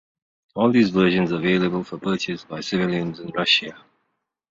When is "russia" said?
3.29-3.85